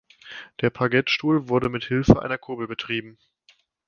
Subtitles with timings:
[0.61, 3.19] Der Paget-Stuhl wurde mit Hilfe einer Kurbel betrieben.